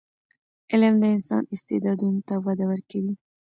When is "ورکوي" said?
2.71-3.13